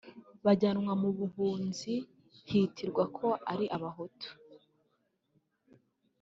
bajyanwa 0.45 0.93
mu 1.01 1.09
buhunzi 1.17 1.93
hitirirwa 2.49 3.03
ko 3.17 3.27
ari 3.51 3.65
abahutu 3.75 4.29